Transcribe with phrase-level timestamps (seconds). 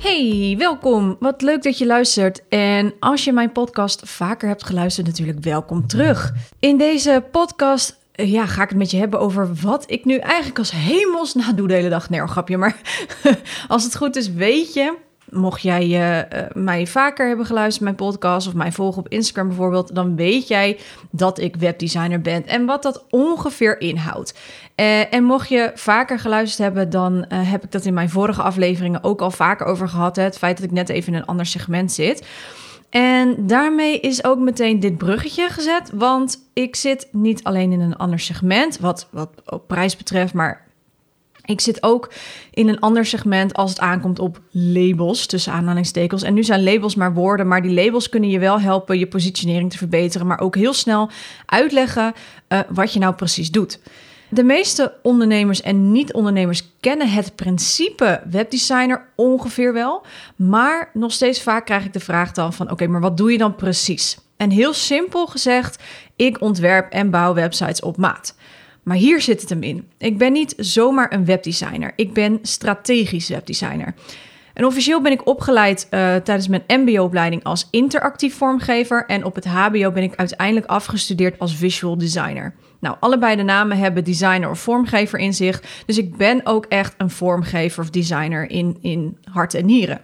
[0.00, 1.16] Hey, welkom.
[1.18, 2.48] Wat leuk dat je luistert.
[2.48, 6.32] En als je mijn podcast vaker hebt geluisterd, natuurlijk welkom terug.
[6.58, 10.16] In deze podcast eh, ja, ga ik het met je hebben over wat ik nu
[10.16, 12.10] eigenlijk als hemels na doe de hele dag.
[12.10, 12.80] Nee, grapje, maar
[13.68, 14.96] als het goed is, weet je
[15.30, 19.94] mocht jij uh, mij vaker hebben geluisterd, mijn podcast of mij volgen op Instagram bijvoorbeeld,
[19.94, 20.78] dan weet jij
[21.10, 24.38] dat ik webdesigner ben en wat dat ongeveer inhoudt.
[24.76, 29.04] Uh, en mocht je vaker geluisterd hebben, dan heb ik dat in mijn vorige afleveringen
[29.04, 30.16] ook al vaker over gehad.
[30.16, 30.22] Hè?
[30.22, 32.26] Het feit dat ik net even in een ander segment zit.
[32.90, 37.96] En daarmee is ook meteen dit bruggetje gezet, want ik zit niet alleen in een
[37.96, 40.69] ander segment, wat, wat ook prijs betreft, maar
[41.50, 42.12] ik zit ook
[42.50, 46.22] in een ander segment als het aankomt op labels, tussen aanhalingstekens.
[46.22, 49.70] En nu zijn labels maar woorden, maar die labels kunnen je wel helpen je positionering
[49.70, 51.10] te verbeteren, maar ook heel snel
[51.46, 52.12] uitleggen
[52.48, 53.80] uh, wat je nou precies doet.
[54.32, 60.02] De meeste ondernemers en niet-ondernemers kennen het principe webdesigner ongeveer wel,
[60.36, 63.38] maar nog steeds vaak krijg ik de vraag dan van oké, maar wat doe je
[63.38, 64.18] dan precies?
[64.36, 65.82] En heel simpel gezegd,
[66.16, 68.34] ik ontwerp en bouw websites op maat.
[68.82, 69.88] Maar hier zit het hem in.
[69.98, 71.92] Ik ben niet zomaar een webdesigner.
[71.96, 73.94] Ik ben strategisch webdesigner.
[74.54, 79.06] En officieel ben ik opgeleid uh, tijdens mijn MBO-opleiding als interactief vormgever.
[79.06, 82.54] En op het HBO ben ik uiteindelijk afgestudeerd als visual designer.
[82.80, 85.62] Nou, allebei de namen hebben designer of vormgever in zich.
[85.86, 90.00] Dus ik ben ook echt een vormgever of designer in, in hart en nieren.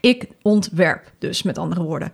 [0.00, 2.12] Ik ontwerp dus, met andere woorden.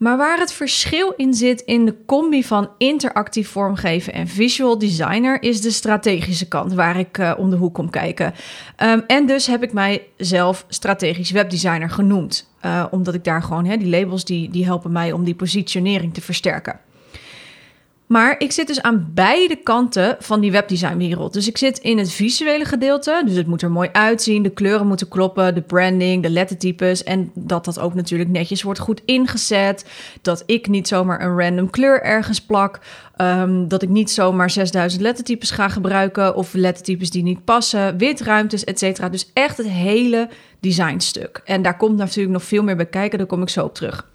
[0.00, 5.42] Maar waar het verschil in zit in de combi van interactief vormgeven en visual designer
[5.42, 8.34] is de strategische kant waar ik uh, om de hoek kom kijken.
[8.82, 12.50] Um, en dus heb ik mijzelf strategisch webdesigner genoemd.
[12.64, 16.14] Uh, omdat ik daar gewoon, hè, die labels die, die helpen mij om die positionering
[16.14, 16.80] te versterken.
[18.10, 21.32] Maar ik zit dus aan beide kanten van die webdesignwereld.
[21.32, 23.22] Dus ik zit in het visuele gedeelte.
[23.26, 24.42] Dus het moet er mooi uitzien.
[24.42, 25.54] De kleuren moeten kloppen.
[25.54, 27.02] De branding, de lettertypes.
[27.02, 29.84] En dat dat ook natuurlijk netjes wordt goed ingezet.
[30.22, 32.80] Dat ik niet zomaar een random kleur ergens plak.
[33.16, 36.34] Um, dat ik niet zomaar 6000 lettertypes ga gebruiken.
[36.36, 37.98] Of lettertypes die niet passen.
[37.98, 39.08] Witruimtes, et cetera.
[39.08, 40.28] Dus echt het hele
[40.60, 41.40] designstuk.
[41.44, 43.18] En daar komt natuurlijk nog veel meer bij kijken.
[43.18, 44.08] Daar kom ik zo op terug.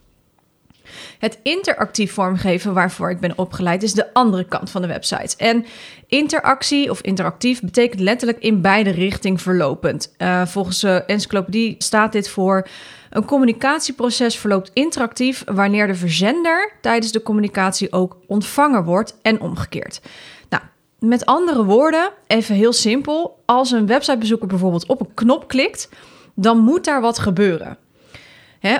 [1.20, 5.38] Het interactief vormgeven waarvoor ik ben opgeleid is de andere kant van de website.
[5.38, 5.66] En
[6.08, 10.16] interactie of interactief betekent letterlijk in beide richtingen verlopend.
[10.18, 12.68] Uh, volgens de encyclopedie staat dit voor
[13.10, 20.02] een communicatieproces verloopt interactief wanneer de verzender tijdens de communicatie ook ontvanger wordt en omgekeerd.
[20.50, 20.64] Nou,
[21.00, 25.90] met andere woorden, even heel simpel, als een websitebezoeker bijvoorbeeld op een knop klikt,
[26.36, 27.78] dan moet daar wat gebeuren.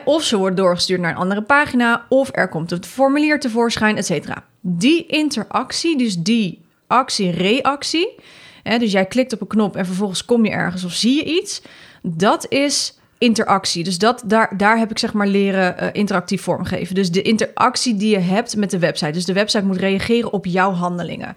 [0.06, 4.06] Of ze wordt doorgestuurd naar een andere pagina, of er komt een formulier tevoorschijn, et
[4.06, 4.44] cetera.
[4.62, 8.16] Die interactie, dus die actie-reactie,
[8.64, 11.62] dus jij klikt op een knop en vervolgens kom je ergens of zie je iets,
[12.02, 13.84] dat is interactie.
[13.84, 16.96] Dus dat, daar, daar heb ik zeg maar leren uh, interactief vormgeven.
[16.96, 19.12] Dus de interactie die je hebt met de website.
[19.12, 21.36] Dus de website moet reageren op jouw handelingen.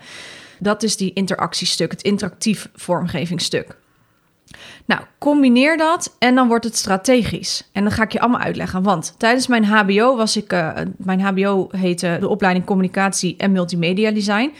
[0.58, 3.76] Dat is die interactiestuk, het interactief vormgevingsstuk.
[4.84, 7.68] Nou, combineer dat en dan wordt het strategisch.
[7.72, 8.82] En dan ga ik je allemaal uitleggen.
[8.82, 14.10] Want tijdens mijn HBO was ik, uh, mijn HBO heette de opleiding Communicatie en Multimedia
[14.10, 14.52] Design.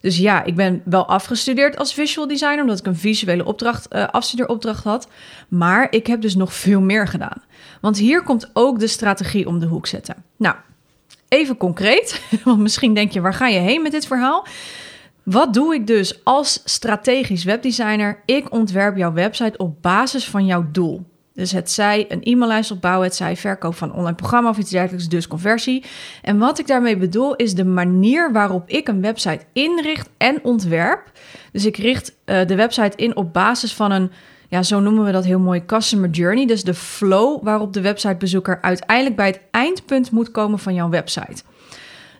[0.00, 4.06] Dus ja, ik ben wel afgestudeerd als visual designer, omdat ik een visuele opdracht, uh,
[4.06, 5.08] afstudeeropdracht had.
[5.48, 7.42] Maar ik heb dus nog veel meer gedaan.
[7.80, 10.14] Want hier komt ook de strategie om de hoek zetten.
[10.36, 10.54] Nou,
[11.28, 14.46] even concreet, want misschien denk je, waar ga je heen met dit verhaal?
[15.24, 18.22] Wat doe ik dus als strategisch webdesigner?
[18.24, 21.04] Ik ontwerp jouw website op basis van jouw doel.
[21.32, 24.70] Dus het zij een e-maillijst opbouwen, het zij verkoop van een online programma of iets
[24.70, 25.84] dergelijks, dus conversie.
[26.22, 31.10] En wat ik daarmee bedoel is de manier waarop ik een website inricht en ontwerp.
[31.52, 34.10] Dus ik richt uh, de website in op basis van een,
[34.48, 36.46] ja, zo noemen we dat heel mooi, customer journey.
[36.46, 41.42] Dus de flow waarop de websitebezoeker uiteindelijk bij het eindpunt moet komen van jouw website.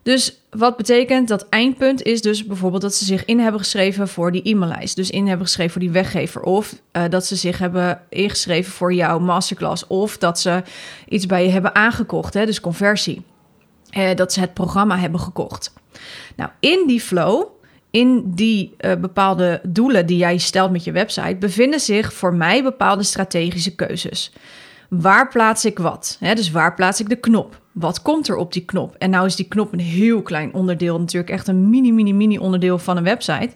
[0.05, 4.33] Dus wat betekent dat eindpunt is dus bijvoorbeeld dat ze zich in hebben geschreven voor
[4.33, 4.97] die e-maillijst.
[4.97, 6.43] Dus in hebben geschreven voor die weggever.
[6.43, 9.87] Of uh, dat ze zich hebben ingeschreven voor jouw masterclass.
[9.87, 10.63] Of dat ze
[11.09, 13.23] iets bij je hebben aangekocht, hè, dus conversie.
[13.97, 15.73] Uh, dat ze het programma hebben gekocht.
[16.37, 17.47] Nou, in die flow,
[17.91, 22.63] in die uh, bepaalde doelen die jij stelt met je website, bevinden zich voor mij
[22.63, 24.33] bepaalde strategische keuzes.
[25.01, 26.19] Waar plaats ik wat?
[26.21, 27.61] dus waar plaats ik de knop?
[27.73, 28.95] Wat komt er op die knop?
[28.99, 32.39] En nou is die knop een heel klein onderdeel, natuurlijk echt een mini, mini, mini
[32.39, 33.51] onderdeel van een website.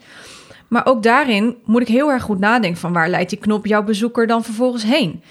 [0.69, 3.83] Maar ook daarin moet ik heel erg goed nadenken van waar leidt die knop jouw
[3.83, 5.23] bezoeker dan vervolgens heen?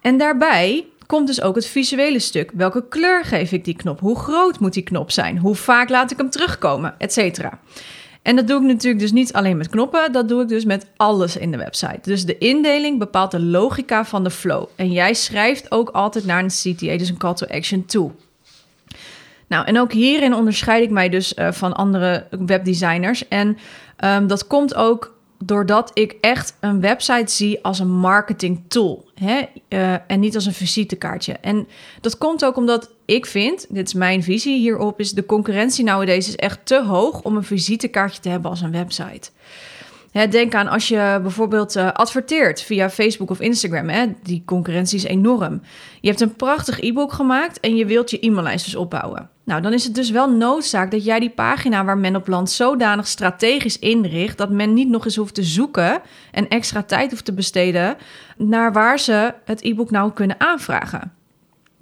[0.00, 2.50] En daarbij komt dus ook het visuele stuk.
[2.54, 4.00] Welke kleur geef ik die knop?
[4.00, 5.38] Hoe groot moet die knop zijn?
[5.38, 6.94] Hoe vaak laat ik hem terugkomen?
[6.98, 7.58] Etcetera.
[8.24, 10.86] En dat doe ik natuurlijk dus niet alleen met knoppen, dat doe ik dus met
[10.96, 11.98] alles in de website.
[12.02, 14.66] Dus de indeling bepaalt de logica van de flow.
[14.76, 18.10] En jij schrijft ook altijd naar een CTA, dus een call to action toe.
[19.46, 23.28] Nou, en ook hierin onderscheid ik mij dus uh, van andere webdesigners.
[23.28, 23.58] En
[24.04, 29.42] um, dat komt ook doordat ik echt een website zie als een marketing tool hè?
[29.68, 31.32] Uh, en niet als een visitekaartje.
[31.32, 31.68] En
[32.00, 36.28] dat komt ook omdat ik vind, dit is mijn visie hierop, is de concurrentie nowadays
[36.28, 39.30] is echt te hoog om een visitekaartje te hebben als een website.
[40.14, 43.88] Denk aan als je bijvoorbeeld uh, adverteert via Facebook of Instagram.
[43.88, 45.60] Hè, die concurrentie is enorm.
[46.00, 49.28] Je hebt een prachtig e-book gemaakt en je wilt je e-maillijst dus opbouwen.
[49.44, 52.50] Nou, dan is het dus wel noodzaak dat jij die pagina waar men op landt
[52.50, 56.00] zodanig strategisch inricht dat men niet nog eens hoeft te zoeken
[56.30, 57.96] en extra tijd hoeft te besteden
[58.36, 61.12] naar waar ze het e-book nou kunnen aanvragen.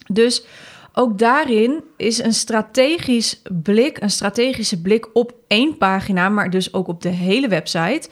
[0.07, 0.45] Dus
[0.93, 6.89] ook daarin is een strategisch blik, een strategische blik op één pagina, maar dus ook
[6.89, 8.09] op de hele website,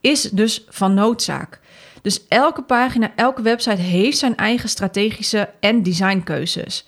[0.00, 1.60] is dus van noodzaak.
[2.02, 6.86] Dus elke pagina, elke website heeft zijn eigen strategische en designkeuzes.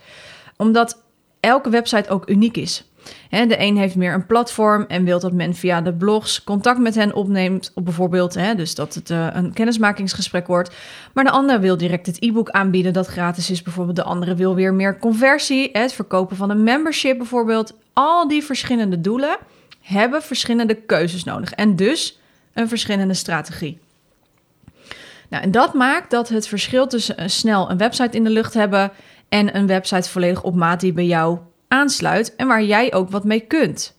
[0.57, 1.03] Omdat
[1.41, 2.85] elke website ook uniek is.
[3.31, 6.95] De een heeft meer een platform en wil dat men via de blogs contact met
[6.95, 10.75] hen opneemt, op bijvoorbeeld, dus dat het uh, een kennismakingsgesprek wordt.
[11.13, 13.63] Maar de ander wil direct het e-book aanbieden dat gratis is.
[13.63, 17.75] Bijvoorbeeld de andere wil weer meer conversie, het verkopen van een membership bijvoorbeeld.
[17.93, 19.37] Al die verschillende doelen
[19.81, 22.21] hebben verschillende keuzes nodig en dus
[22.53, 23.79] een verschillende strategie.
[25.29, 28.93] Nou, en dat maakt dat het verschil tussen snel een website in de lucht hebben
[29.29, 31.39] en een website volledig op maat die bij jou
[31.69, 33.97] aansluit en waar jij ook wat mee kunt.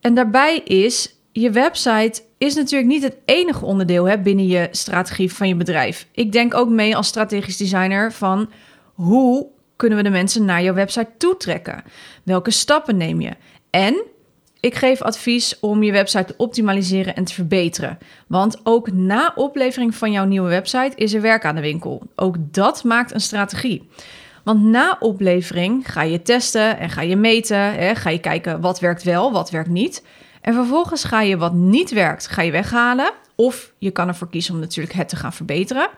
[0.00, 5.32] En daarbij is je website is natuurlijk niet het enige onderdeel hè, binnen je strategie
[5.32, 6.06] van je bedrijf.
[6.12, 8.50] Ik denk ook mee als strategisch designer van
[8.94, 9.46] hoe
[9.76, 11.84] kunnen we de mensen naar jouw website toetrekken?
[12.22, 13.32] Welke stappen neem je?
[13.70, 14.02] En
[14.60, 17.98] ik geef advies om je website te optimaliseren en te verbeteren.
[18.26, 22.02] Want ook na oplevering van jouw nieuwe website is er werk aan de winkel.
[22.14, 23.88] Ook dat maakt een strategie.
[24.48, 27.56] Want na oplevering ga je testen en ga je meten.
[27.58, 30.04] Hè, ga je kijken wat werkt wel, wat werkt niet.
[30.40, 33.12] En vervolgens ga je wat niet werkt, ga je weghalen.
[33.34, 35.88] Of je kan ervoor kiezen om natuurlijk het te gaan verbeteren.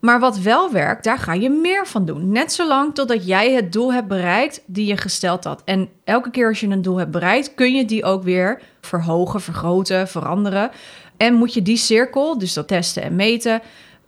[0.00, 2.32] Maar wat wel werkt, daar ga je meer van doen.
[2.32, 5.62] Net zolang totdat jij het doel hebt bereikt die je gesteld had.
[5.64, 9.40] En elke keer als je een doel hebt bereikt, kun je die ook weer verhogen,
[9.40, 10.70] vergroten, veranderen.
[11.16, 13.62] En moet je die cirkel, dus dat testen en meten,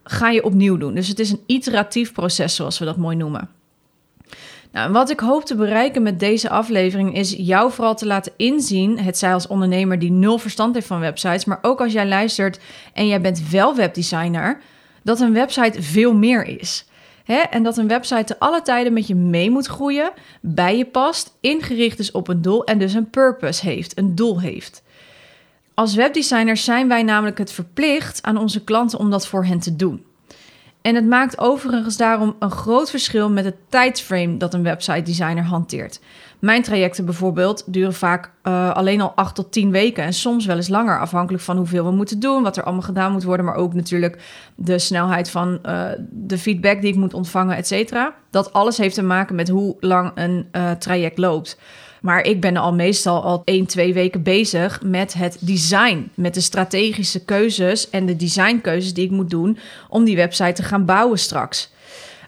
[0.05, 0.95] ga je opnieuw doen.
[0.95, 3.54] Dus het is een iteratief proces, zoals we dat mooi noemen.
[4.75, 8.99] Nou, wat ik hoop te bereiken met deze aflevering is jou vooral te laten inzien,
[8.99, 12.59] het zij als ondernemer die nul verstand heeft van websites, maar ook als jij luistert
[12.93, 14.61] en jij bent wel webdesigner,
[15.03, 16.87] dat een website veel meer is.
[17.25, 17.39] Hè?
[17.39, 21.37] En dat een website te alle tijden met je mee moet groeien, bij je past,
[21.41, 24.83] ingericht is op een doel en dus een purpose heeft, een doel heeft.
[25.75, 29.77] Als webdesigners zijn wij namelijk het verplicht aan onze klanten om dat voor hen te
[29.77, 30.05] doen.
[30.85, 35.45] En het maakt overigens daarom een groot verschil met het tijdsframe dat een website designer
[35.45, 36.01] hanteert.
[36.39, 40.57] Mijn trajecten bijvoorbeeld duren vaak uh, alleen al 8 tot 10 weken en soms wel
[40.57, 43.55] eens langer, afhankelijk van hoeveel we moeten doen, wat er allemaal gedaan moet worden, maar
[43.55, 44.23] ook natuurlijk
[44.55, 48.15] de snelheid van uh, de feedback die ik moet ontvangen, et cetera.
[48.31, 51.59] Dat alles heeft te maken met hoe lang een uh, traject loopt.
[52.05, 56.11] Maar ik ben al meestal al 1, 2 weken bezig met het design.
[56.15, 59.59] Met de strategische keuzes en de designkeuzes die ik moet doen
[59.89, 61.73] om die website te gaan bouwen straks.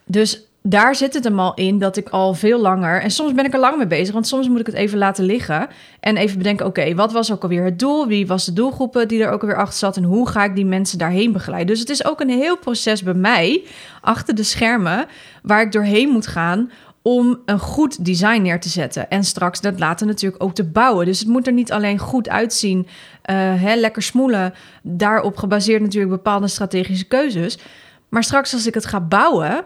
[0.05, 3.45] Dus daar zit het hem al in dat ik al veel langer, en soms ben
[3.45, 5.69] ik er lang mee bezig, want soms moet ik het even laten liggen
[6.01, 8.07] en even bedenken: oké, wat was ook alweer het doel?
[8.07, 10.67] Wie was de doelgroepen die er ook alweer achter zat en hoe ga ik die
[10.67, 11.75] mensen daarheen begeleiden?
[11.75, 13.63] Dus het is ook een heel proces bij mij
[14.01, 15.07] achter de schermen
[15.43, 16.71] waar ik doorheen moet gaan
[17.07, 19.11] om een goed design neer te zetten.
[19.11, 21.07] En straks dat laten natuurlijk ook te bouwen.
[21.07, 22.87] Dus het moet er niet alleen goed uitzien, uh,
[23.63, 24.55] hè, lekker smoelen.
[24.83, 27.59] Daarop gebaseerd natuurlijk bepaalde strategische keuzes.
[28.09, 29.65] Maar straks als ik het ga bouwen,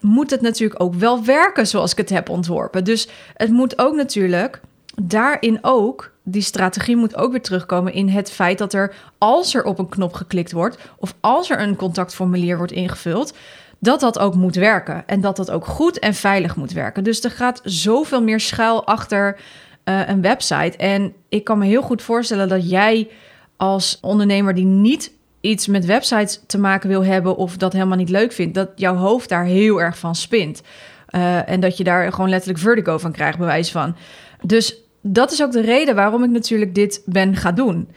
[0.00, 2.84] moet het natuurlijk ook wel werken zoals ik het heb ontworpen.
[2.84, 4.60] Dus het moet ook natuurlijk
[5.02, 9.64] daarin ook, die strategie moet ook weer terugkomen in het feit dat er, als er
[9.64, 13.34] op een knop geklikt wordt, of als er een contactformulier wordt ingevuld,
[13.82, 15.02] dat dat ook moet werken.
[15.06, 17.04] En dat dat ook goed en veilig moet werken.
[17.04, 19.36] Dus er gaat zoveel meer schuil achter
[19.84, 20.76] uh, een website.
[20.76, 23.08] En ik kan me heel goed voorstellen dat jij
[23.56, 28.08] als ondernemer die niet iets met websites te maken wil hebben of dat helemaal niet
[28.08, 30.62] leuk vindt, dat jouw hoofd daar heel erg van spint.
[31.10, 33.96] Uh, en dat je daar gewoon letterlijk vertigo van krijgt, bewijs van.
[34.42, 37.88] Dus dat is ook de reden waarom ik natuurlijk dit ben gaan doen.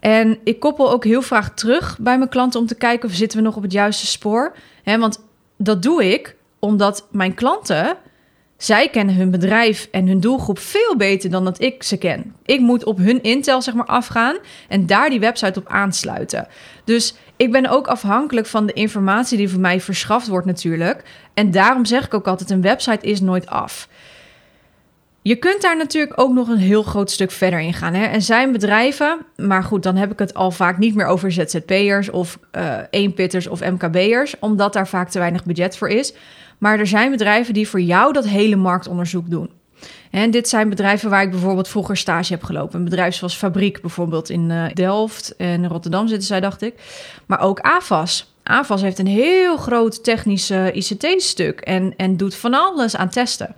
[0.00, 3.38] En ik koppel ook heel vaak terug bij mijn klanten om te kijken of zitten
[3.38, 4.54] we nog op het juiste spoor.
[4.84, 5.26] Want
[5.58, 7.96] dat doe ik omdat mijn klanten,
[8.56, 12.34] zij kennen hun bedrijf en hun doelgroep veel beter dan dat ik ze ken.
[12.44, 14.36] Ik moet op hun intel zeg maar afgaan
[14.68, 16.46] en daar die website op aansluiten.
[16.84, 21.02] Dus ik ben ook afhankelijk van de informatie die voor mij verschaft wordt natuurlijk.
[21.34, 23.88] En daarom zeg ik ook altijd een website is nooit af.
[25.28, 27.94] Je kunt daar natuurlijk ook nog een heel groot stuk verder in gaan.
[27.94, 28.04] Hè?
[28.04, 32.10] Er zijn bedrijven, maar goed, dan heb ik het al vaak niet meer over ZZP'ers
[32.10, 36.12] of uh, eenpitters of MKB'ers, omdat daar vaak te weinig budget voor is.
[36.58, 39.50] Maar er zijn bedrijven die voor jou dat hele marktonderzoek doen.
[40.10, 42.78] En dit zijn bedrijven waar ik bijvoorbeeld vroeger stage heb gelopen.
[42.78, 46.74] Een bedrijf zoals Fabriek bijvoorbeeld in uh, Delft en Rotterdam zitten zij, dacht ik.
[47.26, 48.34] Maar ook AFAS.
[48.42, 53.54] AFAS heeft een heel groot technisch ICT-stuk en, en doet van alles aan testen.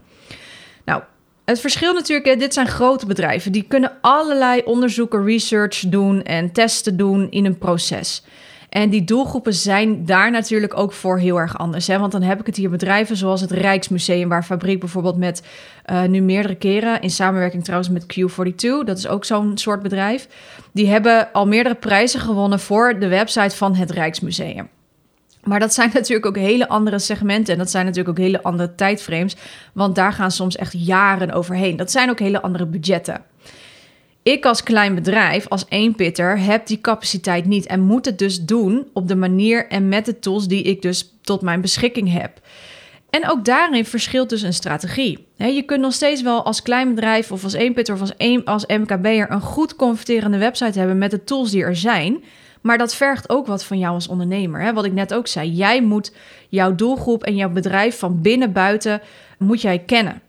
[0.84, 1.02] Nou,
[1.44, 3.52] het verschil natuurlijk, dit zijn grote bedrijven.
[3.52, 8.22] Die kunnen allerlei onderzoeken, research doen en testen doen in een proces.
[8.70, 11.86] En die doelgroepen zijn daar natuurlijk ook voor heel erg anders.
[11.86, 11.98] Hè?
[11.98, 15.42] Want dan heb ik het hier bedrijven zoals het Rijksmuseum, waar Fabriek bijvoorbeeld met
[15.90, 20.28] uh, nu meerdere keren, in samenwerking trouwens met Q42, dat is ook zo'n soort bedrijf,
[20.72, 24.68] die hebben al meerdere prijzen gewonnen voor de website van het Rijksmuseum.
[25.44, 27.52] Maar dat zijn natuurlijk ook hele andere segmenten.
[27.52, 29.36] En dat zijn natuurlijk ook hele andere tijdframes.
[29.72, 31.76] Want daar gaan soms echt jaren overheen.
[31.76, 33.22] Dat zijn ook hele andere budgetten.
[34.22, 37.66] Ik als klein bedrijf, als eenpitter, heb die capaciteit niet.
[37.66, 41.14] En moet het dus doen op de manier en met de tools die ik dus
[41.22, 42.40] tot mijn beschikking heb.
[43.10, 45.26] En ook daarin verschilt dus een strategie.
[45.36, 49.30] je kunt nog steeds wel als klein bedrijf of als eenpitter of als, als MKB'er
[49.30, 52.24] een goed converterende website hebben met de tools die er zijn.
[52.60, 54.60] Maar dat vergt ook wat van jou als ondernemer.
[54.60, 54.72] Hè?
[54.72, 55.50] Wat ik net ook zei.
[55.50, 56.12] Jij moet
[56.48, 59.00] jouw doelgroep en jouw bedrijf van binnen buiten
[59.38, 60.22] moet jij kennen.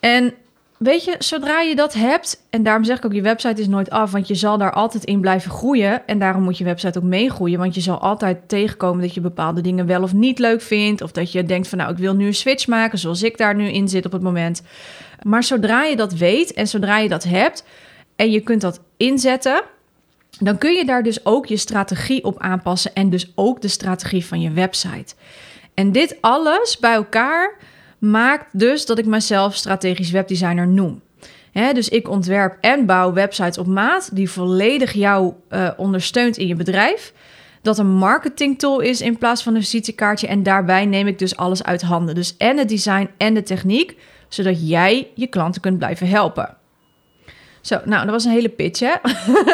[0.00, 0.34] En
[0.78, 3.90] weet je, zodra je dat hebt, en daarom zeg ik ook, je website is nooit
[3.90, 6.06] af, want je zal daar altijd in blijven groeien.
[6.06, 9.60] En daarom moet je website ook meegroeien, want je zal altijd tegenkomen dat je bepaalde
[9.60, 11.02] dingen wel of niet leuk vindt.
[11.02, 13.54] Of dat je denkt van, nou, ik wil nu een switch maken, zoals ik daar
[13.54, 14.62] nu in zit op het moment.
[15.22, 17.64] Maar zodra je dat weet en zodra je dat hebt
[18.16, 19.62] en je kunt dat inzetten,
[20.38, 24.26] dan kun je daar dus ook je strategie op aanpassen en dus ook de strategie
[24.26, 25.14] van je website.
[25.74, 27.56] En dit alles bij elkaar
[27.98, 31.02] maakt dus dat ik mezelf strategisch webdesigner noem.
[31.52, 36.54] dus ik ontwerp en bouw websites op maat die volledig jou uh, ondersteunt in je
[36.54, 37.12] bedrijf.
[37.62, 40.26] Dat een marketing tool is in plaats van een visitekaartje.
[40.26, 42.14] En daarbij neem ik dus alles uit handen.
[42.14, 43.96] Dus en het design en de techniek,
[44.28, 46.56] zodat jij je klanten kunt blijven helpen.
[47.62, 48.92] Zo, nou, dat was een hele pitch, hè?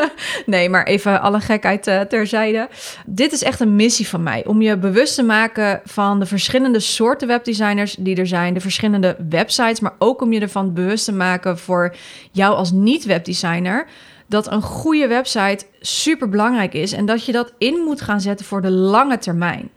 [0.46, 2.68] nee, maar even alle gekheid uh, terzijde.
[3.06, 4.46] Dit is echt een missie van mij.
[4.46, 8.54] Om je bewust te maken van de verschillende soorten webdesigners die er zijn.
[8.54, 9.80] De verschillende websites.
[9.80, 11.94] Maar ook om je ervan bewust te maken voor
[12.32, 13.86] jou als niet-webdesigner.
[14.26, 16.92] Dat een goede website super belangrijk is.
[16.92, 19.70] En dat je dat in moet gaan zetten voor de lange termijn.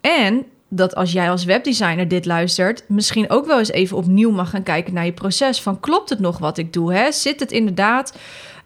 [0.00, 4.50] En dat als jij als webdesigner dit luistert, misschien ook wel eens even opnieuw mag
[4.50, 5.62] gaan kijken naar je proces.
[5.62, 6.94] Van klopt het nog wat ik doe?
[6.94, 7.12] Hè?
[7.12, 8.18] Zit het inderdaad?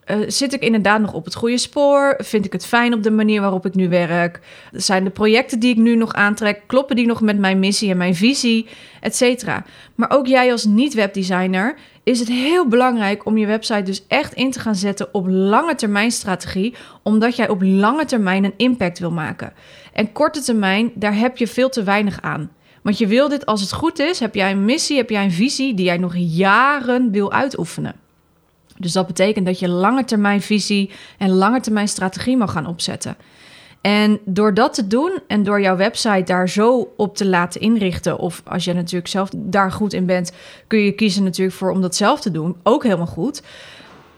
[0.07, 2.15] Uh, zit ik inderdaad nog op het goede spoor?
[2.19, 4.41] Vind ik het fijn op de manier waarop ik nu werk?
[4.73, 7.97] Zijn de projecten die ik nu nog aantrek, kloppen die nog met mijn missie en
[7.97, 8.67] mijn visie,
[9.01, 9.65] et cetera?
[9.95, 14.51] Maar ook jij als niet-webdesigner is het heel belangrijk om je website dus echt in
[14.51, 19.11] te gaan zetten op lange termijn strategie, omdat jij op lange termijn een impact wil
[19.11, 19.53] maken.
[19.93, 22.51] En korte termijn, daar heb je veel te weinig aan.
[22.83, 25.33] Want je wil dit, als het goed is, heb jij een missie, heb jij een
[25.33, 28.02] visie die jij nog jaren wil uitoefenen.
[28.79, 33.17] Dus dat betekent dat je lange termijn visie en lange termijn strategie mag gaan opzetten.
[33.81, 38.19] En door dat te doen en door jouw website daar zo op te laten inrichten,
[38.19, 40.33] of als je natuurlijk zelf daar goed in bent,
[40.67, 42.57] kun je kiezen natuurlijk voor om dat zelf te doen.
[42.63, 43.43] Ook helemaal goed.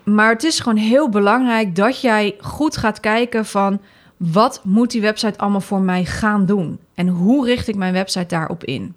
[0.02, 3.80] Maar het is gewoon heel belangrijk dat jij goed gaat kijken van
[4.16, 6.78] wat moet die website allemaal voor mij gaan doen?
[6.94, 8.94] En hoe richt ik mijn website daarop in?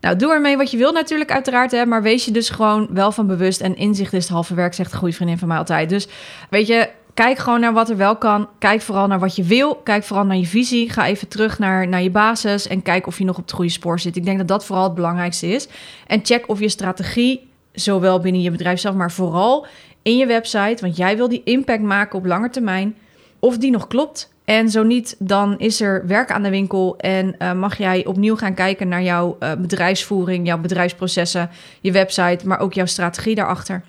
[0.00, 3.12] Nou, doe ermee wat je wilt natuurlijk uiteraard, hè, maar wees je dus gewoon wel
[3.12, 3.60] van bewust.
[3.60, 5.88] En inzicht is het halve werk, zegt een goede vriendin van mij altijd.
[5.88, 6.08] Dus
[6.50, 8.48] weet je, kijk gewoon naar wat er wel kan.
[8.58, 9.74] Kijk vooral naar wat je wil.
[9.74, 10.90] Kijk vooral naar je visie.
[10.90, 13.70] Ga even terug naar, naar je basis en kijk of je nog op het goede
[13.70, 14.16] spoor zit.
[14.16, 15.68] Ik denk dat dat vooral het belangrijkste is.
[16.06, 19.66] En check of je strategie, zowel binnen je bedrijf zelf, maar vooral
[20.02, 22.96] in je website, want jij wil die impact maken op lange termijn
[23.38, 24.32] of die nog klopt.
[24.48, 28.36] En zo niet, dan is er werk aan de winkel en uh, mag jij opnieuw
[28.36, 31.50] gaan kijken naar jouw uh, bedrijfsvoering, jouw bedrijfsprocessen,
[31.80, 33.82] je website, maar ook jouw strategie daarachter.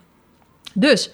[0.74, 1.12] Dus,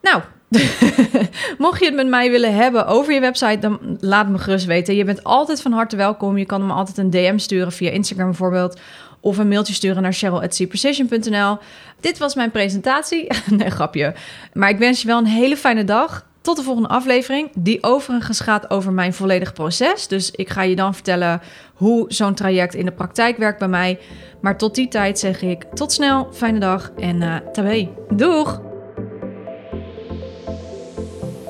[0.00, 0.22] nou,
[1.58, 4.94] Mocht je het met mij willen hebben over je website, dan laat me gerust weten.
[4.94, 6.38] Je bent altijd van harte welkom.
[6.38, 8.80] Je kan me altijd een DM sturen via Instagram bijvoorbeeld.
[9.20, 11.58] Of een mailtje sturen naar cheryl.cprecision.nl.
[12.00, 13.26] Dit was mijn presentatie.
[13.56, 14.14] nee, grapje.
[14.52, 16.28] Maar ik wens je wel een hele fijne dag.
[16.42, 20.08] Tot de volgende aflevering, die overigens gaat over mijn volledige proces.
[20.08, 21.40] Dus ik ga je dan vertellen
[21.74, 23.98] hoe zo'n traject in de praktijk werkt bij mij.
[24.40, 27.86] Maar tot die tijd zeg ik tot snel, fijne dag en uh.
[28.08, 28.60] Doeg!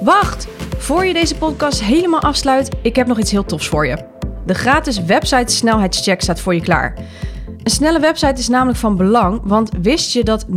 [0.01, 0.47] Wacht!
[0.79, 3.97] Voor je deze podcast helemaal afsluit, ik heb nog iets heel tofs voor je.
[4.47, 6.95] De gratis website snelheidscheck staat voor je klaar.
[7.63, 10.51] Een snelle website is namelijk van belang, want wist je dat 79%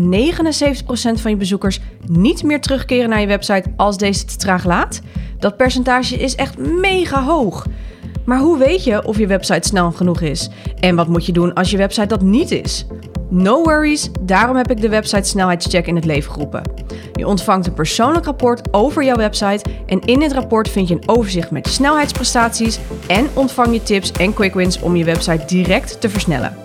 [1.13, 5.01] van je bezoekers niet meer terugkeren naar je website als deze te traag laat?
[5.39, 7.65] Dat percentage is echt mega hoog.
[8.25, 10.49] Maar hoe weet je of je website snel genoeg is?
[10.79, 12.85] En wat moet je doen als je website dat niet is?
[13.33, 16.61] No worries, daarom heb ik de website snelheidscheck in het leven geroepen.
[17.13, 21.09] Je ontvangt een persoonlijk rapport over jouw website en in dit rapport vind je een
[21.09, 26.09] overzicht met snelheidsprestaties en ontvang je tips en quick wins om je website direct te
[26.09, 26.57] versnellen.